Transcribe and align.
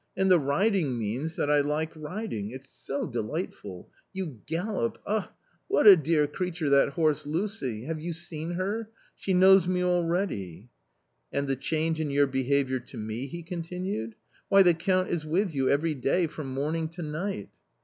and 0.17 0.31
the 0.31 0.39
riding 0.39 0.97
means— 0.97 1.35
that 1.35 1.51
I 1.51 1.59
like 1.61 1.91
riding— 1.95 2.49
it's 2.49 2.67
so 2.73 3.05
delightful; 3.05 3.87
you 4.11 4.39
gallop— 4.47 4.97
ah, 5.05 5.31
what 5.67 5.85
a 5.85 5.95
dear 5.95 6.25
creature 6.25 6.71
that 6.71 6.93
horse 6.93 7.27
Lucy! 7.27 7.83
have 7.83 8.01
you 8.01 8.11
seen 8.11 8.53
her?— 8.53 8.89
she 9.15 9.35
knows 9.35 9.67
me 9.67 9.83
already."" 9.83 10.69
And 11.31 11.47
the 11.47 11.55
change 11.55 11.99
in 12.01 12.09
your 12.09 12.25
behaviour 12.25 12.79
to 12.79 12.97
me?" 12.97 13.27
he 13.27 13.43
continued;" 13.43 14.15
why, 14.49 14.63
the 14.63 14.73
Count 14.73 15.09
is 15.11 15.23
with 15.23 15.53
you 15.53 15.69
every 15.69 15.93
day 15.93 16.25
from 16.25 16.51
morning 16.51 16.87
to 16.89 17.03
night 17.03 17.49